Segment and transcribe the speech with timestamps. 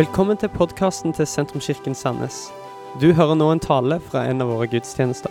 [0.00, 2.48] Velkommen til podkasten til Sentrumskirken Sandnes.
[3.00, 5.28] Du hører nå en tale fra en av våre gudstjenester.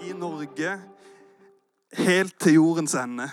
[0.00, 0.70] i Norge
[2.06, 3.28] helt til jordens ende.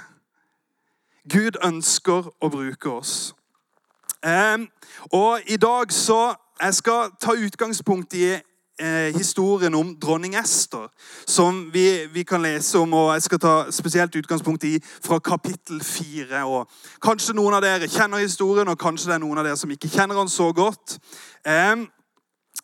[1.31, 3.35] Gud ønsker å bruke oss.
[4.25, 4.67] Em,
[5.13, 8.35] og i dag så Jeg skal ta utgangspunkt i
[8.81, 10.89] eh, historien om dronning Ester,
[11.27, 12.93] som vi, vi kan lese om.
[12.93, 16.43] og Jeg skal ta spesielt utgangspunkt i fra kapittel fire.
[17.03, 19.91] Kanskje noen av dere kjenner historien, og kanskje det er noen av dere som ikke
[19.91, 20.97] kjenner den så godt.
[21.45, 21.87] Eh,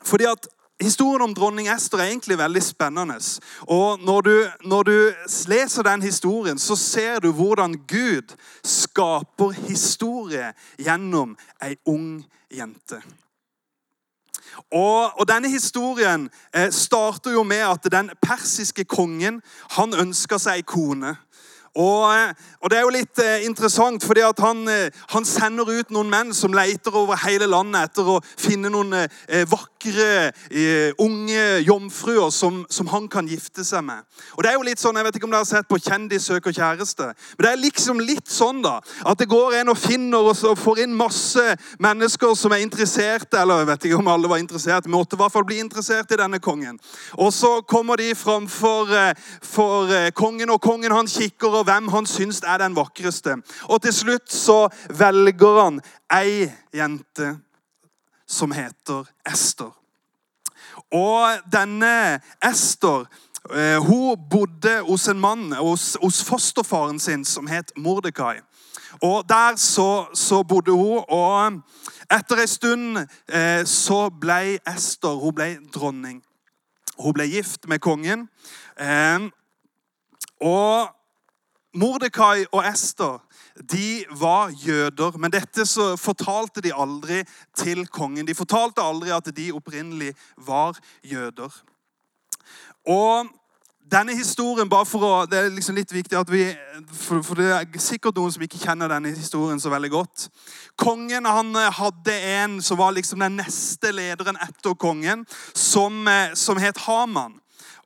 [0.03, 3.15] fordi at Historien om dronning Ester er egentlig veldig spennende.
[3.61, 5.13] Og når du, når du
[5.49, 11.33] leser den historien, så ser du hvordan Gud skaper historie gjennom
[11.65, 12.21] ei ung
[12.53, 13.01] jente.
[14.71, 19.41] Og, og denne historien eh, starter jo med at den persiske kongen
[19.77, 21.15] han ønsker seg kone.
[21.77, 25.69] Og, eh, og Det er jo litt eh, interessant, fordi at han, eh, han sender
[25.69, 30.93] ut noen menn som leter over hele landet etter å finne noen eh, vakre, eh,
[30.97, 34.03] unge jomfruer som, som han kan gifte seg med.
[34.35, 36.25] Og det er jo litt sånn, Jeg vet ikke om dere har sett på 'Kjendis
[36.25, 37.13] søker kjæreste'.
[37.37, 40.83] Men det er liksom litt sånn da, at det går en og finner og får
[40.83, 41.43] inn masse
[41.79, 45.31] mennesker som er interesserte, eller jeg vet ikke om alle var interessert, måtte i hvert
[45.31, 46.79] fall bli interessert i denne kongen.
[47.17, 51.91] Og så kommer de framfor eh, for eh, kongen, og kongen han kikker og hvem
[51.93, 53.37] han syns er den vakreste.
[53.69, 55.81] Og til slutt så velger han
[56.13, 57.35] ei jente
[58.27, 59.71] som heter Ester.
[60.93, 63.07] Og denne Ester
[63.53, 68.39] eh, hun bodde hos en mann, hos, hos fosterfaren sin, som het Mordekai.
[69.01, 71.61] Og Der så, så bodde hun, og
[72.11, 76.21] etter en stund eh, så ble Ester hun ble dronning.
[76.97, 78.27] Hun ble gift med kongen.
[78.79, 79.27] Eh,
[80.41, 80.93] og
[81.77, 83.19] Mordekai og Ester
[83.61, 87.23] de var jøder, men dette så fortalte de aldri
[87.57, 88.27] til kongen.
[88.27, 90.13] De fortalte aldri at de opprinnelig
[90.45, 91.53] var jøder.
[92.87, 93.27] Og
[93.91, 96.43] denne historien, bare for å, Det er liksom litt viktig at vi
[96.91, 100.27] for, for det er sikkert noen som ikke kjenner denne historien så veldig godt.
[100.75, 106.59] Kongen han hadde en som var liksom den neste lederen etter kongen, som, eh, som
[106.59, 107.39] het Haman.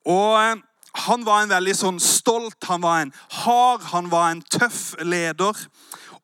[0.09, 0.55] Og eh,
[0.91, 3.13] han var en veldig sånn stolt, han var en
[3.43, 5.55] hard, han var en tøff leder.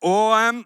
[0.03, 0.63] Og,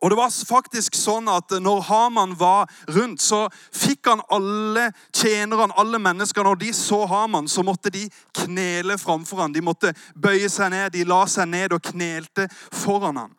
[0.00, 5.74] og det var faktisk sånn at når Haman var rundt, så fikk han alle tjenerne,
[5.74, 8.06] alle mennesker, når de så Haman, så måtte de
[8.44, 9.54] knele framfor han.
[9.54, 13.36] De måtte bøye seg ned, de la seg ned og knelte foran han.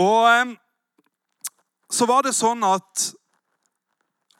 [0.00, 0.56] Og
[1.90, 3.10] så var det sånn at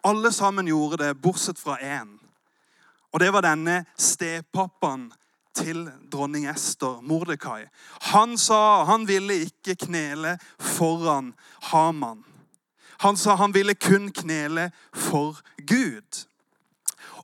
[0.06, 2.19] alle sammen gjorde det, bortsett fra én.
[3.12, 5.10] Og det var denne stepappaen
[5.56, 7.66] til dronning Ester, Mordekai.
[8.14, 11.32] Han sa han ville ikke knele foran
[11.72, 12.24] Haman.
[13.00, 16.26] Han sa han ville kun knele for Gud.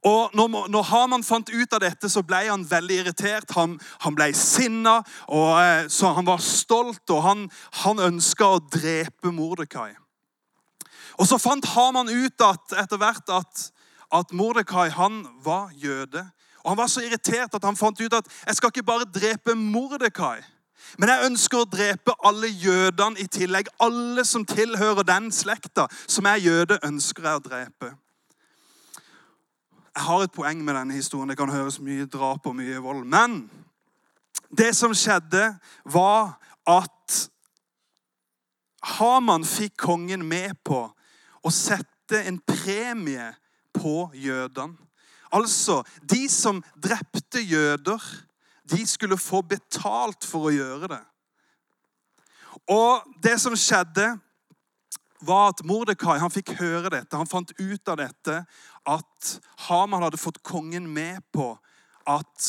[0.06, 3.52] Og når, når Haman fant ut av dette, så ble han veldig irritert.
[3.56, 7.46] Han, han ble sinna, og, eh, så han var stolt, og han,
[7.82, 9.94] han ønska å drepe Mordekai.
[11.16, 13.64] Og så fant Haman ut at, etter hvert at
[14.12, 16.30] at Mordekai han var jøde.
[16.64, 19.54] Og Han var så irritert at han fant ut at jeg skal ikke bare drepe
[19.54, 20.42] Mordekai,
[20.98, 23.68] men jeg ønsker å drepe alle jødene i tillegg.
[23.82, 27.92] Alle som tilhører den slekta som er jøde, ønsker jeg å drepe.
[29.96, 31.30] Jeg har et poeng med denne historien.
[31.32, 33.06] Det kan høres mye drap og mye vold.
[33.08, 33.46] Men
[34.56, 36.36] det som skjedde, var
[36.68, 37.16] at
[38.96, 40.84] Haman fikk kongen med på
[41.42, 43.32] å sette en premie
[43.76, 44.76] på jødene.
[45.34, 48.02] Altså, de som drepte jøder,
[48.70, 51.02] de skulle få betalt for å gjøre det.
[52.72, 54.16] Og det som skjedde,
[55.26, 57.16] var at Mordekai han fikk høre dette.
[57.16, 58.40] Han fant ut av dette
[58.86, 59.30] at
[59.66, 61.54] Haman hadde fått kongen med på
[62.06, 62.48] at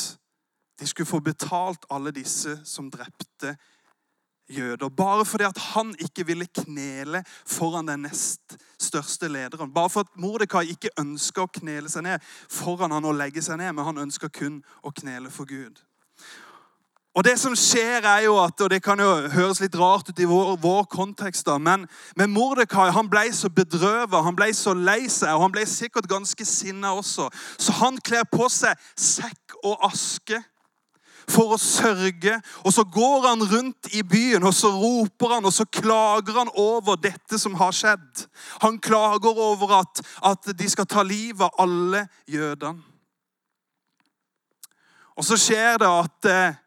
[0.78, 3.56] de skulle få betalt alle disse som drepte
[4.50, 4.90] jøder.
[4.90, 9.74] Bare fordi at han ikke ville knele foran den nest største lederen.
[9.74, 13.60] Bare for at Mordekai ikke ønska å knele seg ned foran han og legge seg
[13.62, 15.84] ned, men han ønska kun å knele for Gud.
[17.18, 20.20] Og det som skjer er jo at, og det kan jo høres litt rart ut
[20.22, 24.76] i vår, vår kontekst, da, men, men Mordekai han ble så bedrøvet, han ble så
[24.78, 27.26] lei seg, og han ble sikkert ganske sinna også.
[27.58, 30.44] Så han kler på seg sekk og aske
[31.32, 32.38] for å sørge.
[32.66, 36.52] Og så går han rundt i byen, og så roper han, og så klager han
[36.56, 38.28] over dette som har skjedd.
[38.64, 42.84] Han klager over at, at de skal ta livet av alle jødene.
[45.18, 46.58] Og så skjer det at eh,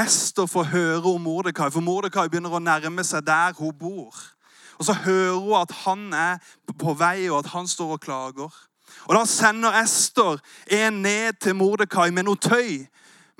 [0.00, 4.16] Ester får høre om Mordekai, for Mordekai begynner å nærme seg der hun bor.
[4.80, 8.54] Og så hører hun at han er på vei, og at han står og klager.
[9.04, 10.40] Og Da sender Ester
[10.72, 12.86] en ned til Mordekai med noe tøy,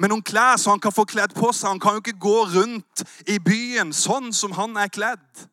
[0.03, 1.71] med noen klær, så han kan få kledd på seg.
[1.71, 5.45] Han kan jo ikke gå rundt i byen sånn som han er kledd.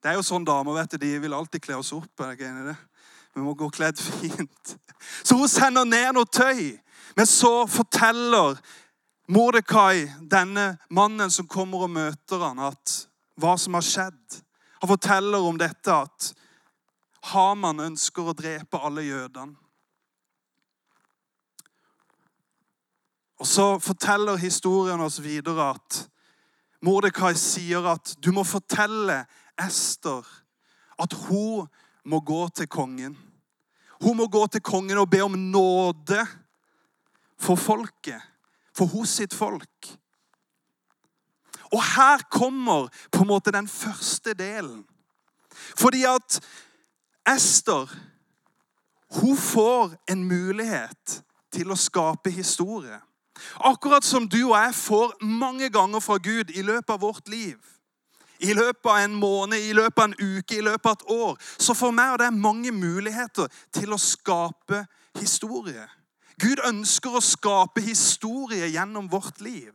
[0.00, 2.24] Det er jo sånn damer vet du, de vil alltid kle oss opp.
[2.24, 2.76] er det det?
[3.36, 4.76] Vi må gå kledd fint.
[5.22, 6.78] Så hun sender ned noe tøy.
[7.16, 8.56] Men så forteller
[9.28, 12.94] Mordekai, denne mannen som kommer og møter han, at
[13.36, 14.40] hva som har skjedd.
[14.80, 16.30] Han forteller om dette at
[17.32, 19.65] Haman ønsker å drepe alle jødene.
[23.38, 26.02] Og Så forteller historien oss videre at
[26.84, 29.24] Mordekai sier at du må fortelle
[29.60, 30.24] Ester
[31.00, 31.66] at hun
[32.04, 33.16] må gå til kongen.
[34.02, 36.20] Hun må gå til kongen og be om nåde
[37.40, 38.20] for folket,
[38.76, 39.96] for hos sitt folk.
[41.72, 44.84] Og her kommer på en måte den første delen.
[45.76, 46.40] Fordi at
[47.26, 47.90] Ester
[49.20, 51.20] hun får en mulighet
[51.52, 53.00] til å skape historie.
[53.64, 57.56] Akkurat som du og jeg får mange ganger fra Gud i løpet av vårt liv.
[58.38, 61.36] I løpet av en måned, i løpet av en uke, i løpet av et år.
[61.58, 64.84] Så for meg er det mange muligheter til å skape
[65.20, 65.86] historie.
[66.40, 69.72] Gud ønsker å skape historie gjennom vårt liv.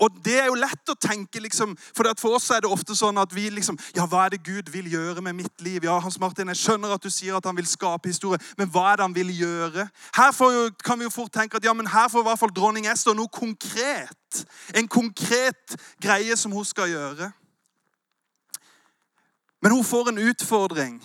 [0.00, 3.18] Og det er jo lett å tenke, liksom, for For oss er det ofte sånn
[3.18, 5.84] at vi liksom Ja, hva er det Gud vil gjøre med mitt liv?
[5.84, 8.92] Ja, Hans Martin, jeg skjønner at du sier at han vil skape historie, men hva
[8.92, 9.88] er det han vil gjøre?
[10.14, 10.32] Her
[10.84, 13.14] kan vi jo fort tenke at ja, men her får i hvert fall dronning Esther
[13.14, 14.44] noe konkret.
[14.74, 17.32] En konkret greie som hun skal gjøre.
[19.62, 21.02] Men hun får en utfordring,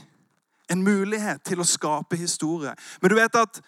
[0.69, 2.73] en mulighet til å skape historie.
[3.01, 3.61] Men du vet at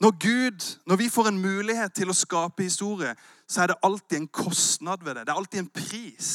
[0.00, 3.14] når Gud, når vi får en mulighet til å skape historie,
[3.48, 5.26] så er det alltid en kostnad ved det.
[5.26, 6.28] Det er alltid en pris.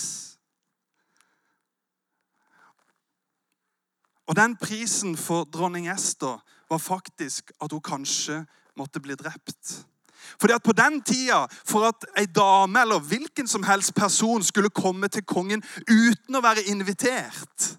[4.27, 8.43] Og den prisen for dronning Ester var faktisk at hun kanskje
[8.75, 9.85] måtte bli drept.
[10.39, 14.69] Fordi at På den tida, for at ei dame eller hvilken som helst person skulle
[14.69, 17.77] komme til kongen uten å være invitert,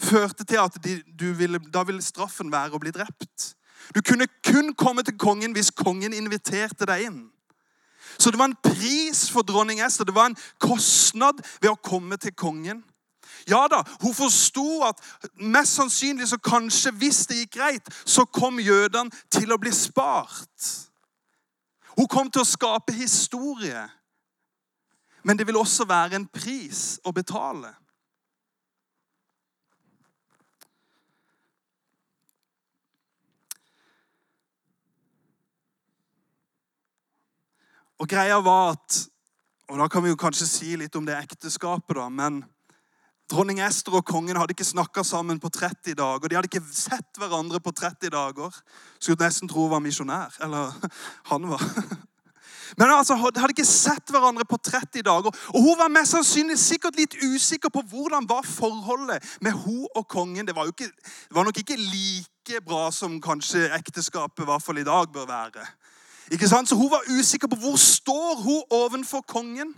[0.00, 3.55] førte til at de, ville, da ville straffen være å bli drept.
[3.94, 7.22] Du kunne kun komme til kongen hvis kongen inviterte deg inn.
[8.18, 10.04] Så det var en pris for dronning Esther.
[10.04, 12.84] Det var en kostnad ved å komme til kongen.
[13.46, 15.02] Ja da, hun forsto at
[15.38, 20.70] mest sannsynlig så kanskje, hvis det gikk greit, så kom jødene til å bli spart.
[21.96, 23.86] Hun kom til å skape historie.
[25.22, 27.72] Men det vil også være en pris å betale.
[38.00, 39.06] Og greia var at
[39.66, 42.04] Og da kan vi jo kanskje si litt om det ekteskapet, da.
[42.06, 42.44] Men
[43.26, 46.30] dronning Ester og kongen hadde ikke snakka sammen på 30 dager.
[46.30, 48.60] De hadde ikke sett hverandre på 30 dager.
[49.00, 50.38] Skulle nesten tro hun var misjonær.
[50.46, 50.70] Eller
[51.32, 51.64] han var.
[52.78, 55.34] Men altså, de hadde ikke sett hverandre på 30 dager.
[55.54, 60.06] Og hun var mest sannsynlig sikkert litt usikker på hvordan var forholdet med hun og
[60.06, 60.46] kongen.
[60.46, 64.78] Det var, ikke, det var nok ikke like bra som kanskje ekteskapet i hvert fall
[64.78, 65.66] i dag bør være.
[66.30, 66.68] Ikke sant?
[66.68, 69.74] Så Hun var usikker på hvor står hun ovenfor kongen.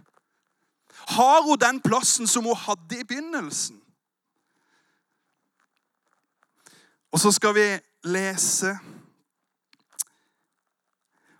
[1.08, 3.80] Har hun den plassen som hun hadde i begynnelsen?
[7.12, 8.78] Og så skal vi lese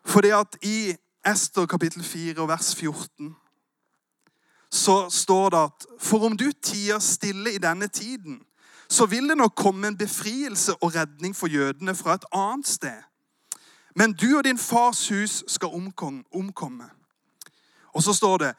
[0.05, 0.97] Fordi at i
[1.27, 3.37] Ester kapittel 4 vers 14
[4.71, 8.43] så står det at For om du tier stille i denne tiden,
[8.89, 13.08] så vil det nok komme en befrielse og redning for jødene fra et annet sted.
[13.99, 16.87] Men du og din fars hus skal omkomme.
[17.95, 18.53] Og så står det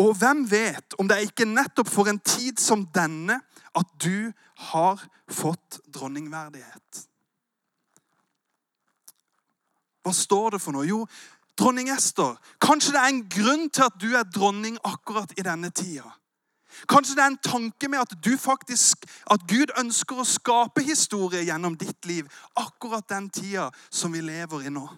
[0.00, 3.40] Og hvem vet om det er ikke nettopp for en tid som denne
[3.76, 4.32] at du
[4.72, 7.02] har fått dronningverdighet?
[10.02, 10.88] Hva står det for noe?
[10.88, 11.04] Jo,
[11.60, 12.34] dronning Ester.
[12.60, 16.08] Kanskje det er en grunn til at du er dronning akkurat i denne tida.
[16.88, 21.76] Kanskje det er en tanke med at faktisk, at Gud ønsker å skape historie gjennom
[21.78, 24.88] ditt liv akkurat den tida som vi lever i nå.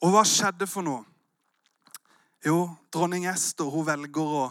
[0.00, 1.04] Og hva skjedde for noe?
[2.44, 4.44] Jo, dronning Ester hun velger å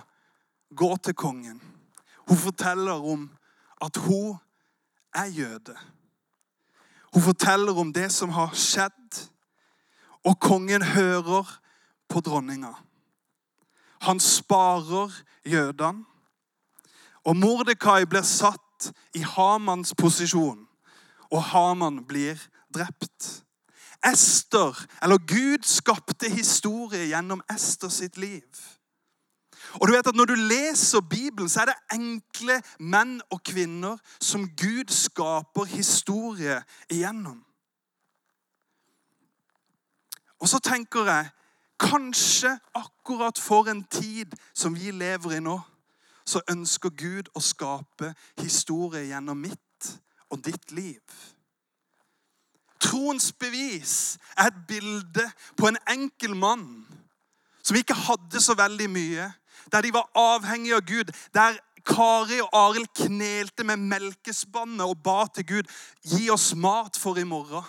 [0.69, 1.57] gå til kongen.
[2.29, 3.25] Hun forteller om
[3.81, 4.37] at hun
[5.15, 5.73] er jøde.
[7.13, 9.23] Hun forteller om det som har skjedd,
[10.23, 11.47] og kongen hører
[12.09, 12.75] på dronninga.
[14.01, 15.11] Han sparer
[15.45, 16.05] jødene.
[17.25, 20.67] Og Mordekai blir satt i Hamans posisjon,
[21.31, 22.39] og Haman blir
[22.73, 23.43] drept.
[24.05, 28.47] Ester, eller Gud skapte historie gjennom Ester sitt liv.
[29.73, 33.97] Og du vet at Når du leser Bibelen, så er det enkle menn og kvinner
[34.21, 37.43] som Gud skaper historie igjennom.
[40.39, 41.29] Og så tenker jeg
[41.79, 45.57] kanskje akkurat for en tid som vi lever i nå,
[46.25, 49.91] så ønsker Gud å skape historie gjennom mitt
[50.29, 51.01] og ditt liv.
[52.79, 55.25] Troens bevis er et bilde
[55.57, 56.67] på en enkel mann
[57.63, 59.25] som ikke hadde så veldig mye,
[59.71, 65.23] der de var avhengige av Gud, der Kari og Arild knelte med melkespannet og ba
[65.33, 65.69] til Gud
[66.05, 67.65] gi oss mat for i morgen.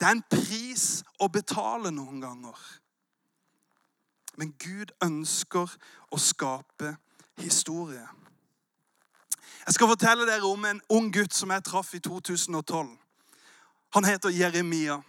[0.00, 2.56] Det er en pris å betale noen ganger.
[4.40, 5.68] Men Gud ønsker
[6.08, 6.94] å skape
[7.42, 8.06] historie.
[9.66, 12.88] Jeg skal fortelle dere om en ung gutt som jeg traff i 2012.
[13.94, 15.02] Han heter Jeremia.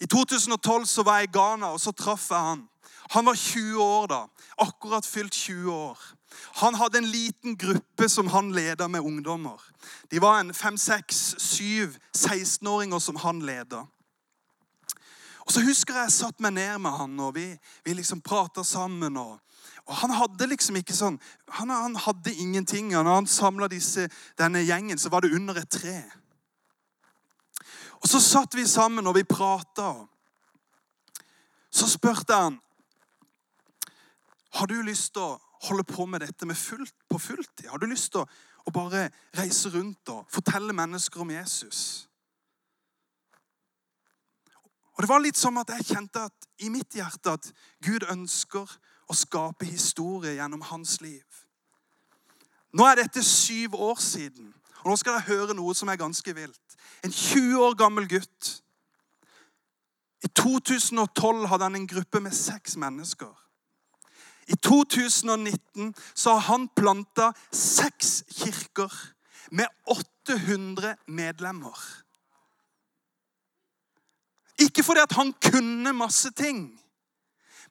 [0.00, 2.66] I 2012 så var jeg i Ghana, og så traff jeg han.
[3.10, 4.20] Han var 20 år da.
[4.60, 5.98] Akkurat fylt 20 år.
[6.60, 9.60] Han hadde en liten gruppe som han leda med ungdommer.
[10.10, 13.84] De var en fem, seks, syv 16-åringer som han leda.
[15.40, 17.46] Og så husker jeg jeg satt meg ned med han, og vi,
[17.84, 19.16] vi liksom prata sammen.
[19.16, 19.38] og
[19.90, 21.16] og Han hadde liksom ikke sånn,
[21.48, 22.92] han, han hadde ingenting.
[22.96, 23.68] Og Når han samla
[24.38, 26.04] denne gjengen, så var det under et tre.
[28.00, 30.06] Og Så satt vi sammen og vi prata.
[31.70, 32.60] Så spurte han
[34.50, 37.68] har du lyst til å holde på med dette med fullt, på fulltid.
[37.68, 38.28] Har du lyst til å,
[38.66, 41.82] å bare reise rundt og fortelle mennesker om Jesus?
[45.00, 47.46] Og Det var litt som at jeg kjente at, i mitt hjerte at
[47.80, 48.68] Gud ønsker
[49.08, 51.24] å skape historie gjennom hans liv.
[52.76, 54.52] Nå er dette syv år siden,
[54.82, 56.76] og nå skal dere høre noe som er ganske vilt.
[57.04, 58.50] En 20 år gammel gutt.
[60.20, 63.32] I 2012 hadde han en gruppe med seks mennesker.
[64.50, 68.92] I 2019 så har han planta seks kirker
[69.50, 71.78] med 800 medlemmer.
[74.60, 76.64] Ikke fordi at han kunne masse ting,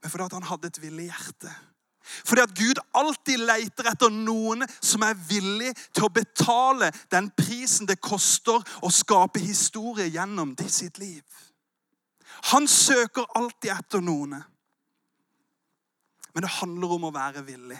[0.01, 1.51] men fordi at han hadde et villig hjerte.
[2.25, 7.89] Fordi at Gud alltid leter etter noen som er villig til å betale den prisen
[7.89, 11.21] det koster å skape historie gjennom det sitt liv.
[12.55, 14.39] Han søker alltid etter noen.
[16.33, 17.79] Men det handler om å være villig.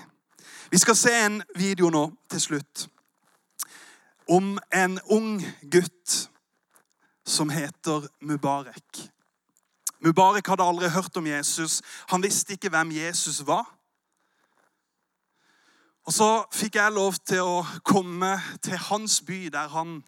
[0.72, 2.88] Vi skal se en video nå til slutt
[4.29, 5.39] om en ung
[5.72, 6.29] gutt
[7.25, 9.10] som heter Mubarek.
[10.00, 11.82] Mubarek hadde aldri hørt om Jesus.
[12.10, 13.65] Han visste ikke hvem Jesus var.
[16.06, 20.00] Og Så fikk jeg lov til å komme til hans by, der han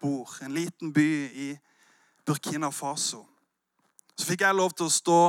[0.00, 0.36] bor.
[0.42, 1.48] En liten by i
[2.26, 3.24] Burkina Faso.
[4.18, 5.20] Så fikk jeg lov til å stå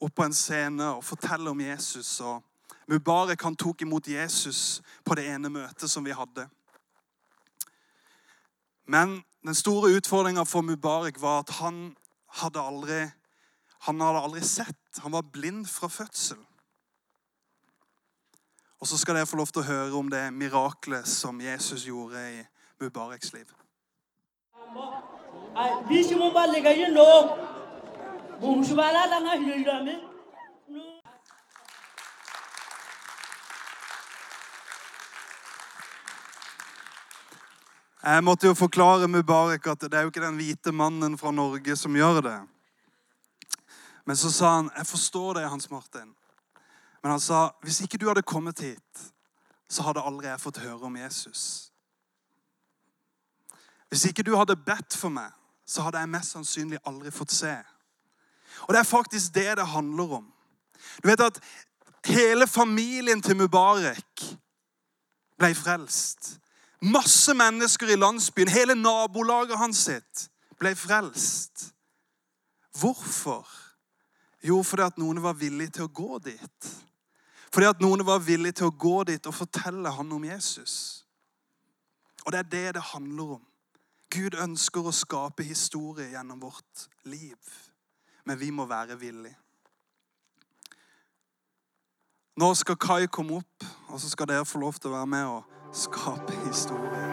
[0.00, 2.20] opp på en scene og fortelle om Jesus.
[2.20, 2.42] Og
[2.86, 6.48] Mubarek han tok imot Jesus på det ene møtet som vi hadde.
[8.86, 11.96] Men den store utfordringa for Mubarek var at han
[12.40, 13.00] hadde aldri,
[13.86, 15.00] han hadde aldri sett.
[15.02, 16.38] Han var blind fra fødsel.
[18.80, 22.20] Og så skal dere få lov til å høre om det miraklet som Jesus gjorde
[22.36, 22.42] i
[22.80, 23.48] Mubareks liv.
[38.06, 41.76] Jeg måtte jo forklare Mubarak at det er jo ikke den hvite mannen fra Norge
[41.76, 42.40] som gjør det.
[44.04, 46.14] Men så sa han, 'Jeg forstår det, Hans Martin.'
[47.02, 49.12] Men han sa, 'Hvis ikke du hadde kommet hit,
[49.68, 51.72] så hadde aldri jeg fått høre om Jesus.'
[53.88, 55.32] Hvis ikke du hadde bedt for meg,
[55.66, 57.62] så hadde jeg mest sannsynlig aldri fått se.
[58.62, 60.32] Og det er faktisk det det handler om.
[61.02, 61.40] Du vet at
[62.06, 64.24] hele familien til Mubarek
[65.38, 66.36] ble frelst.
[66.82, 70.28] Masse mennesker i landsbyen, hele nabolaget hans sitt,
[70.60, 71.72] ble frelst.
[72.80, 73.48] Hvorfor?
[74.44, 76.70] Jo, fordi at noen var villige til å gå dit.
[77.52, 81.06] Fordi at noen var villige til å gå dit og fortelle han om Jesus.
[82.26, 83.44] Og det er det det handler om.
[84.12, 87.38] Gud ønsker å skape historie gjennom vårt liv.
[88.26, 89.36] Men vi må være villige.
[92.36, 95.28] Nå skal Kai komme opp, og så skal dere få lov til å være med
[95.30, 97.06] og skape historie.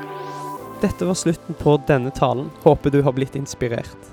[0.84, 2.50] Dette var slutten på denne talen.
[2.66, 4.10] Håper du har blitt inspirert.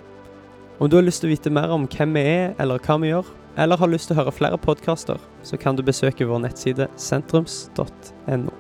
[0.78, 3.11] Om du har lyst til å vite mer om hvem vi er, eller hva vi
[3.11, 3.26] gjør,
[3.59, 8.54] eller har lyst til å høre flere podkaster, så kan du besøke vår nettside sentrums.no.